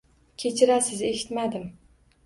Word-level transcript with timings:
Kechirasiz, 0.43 1.05
eshitmadim. 1.13 1.73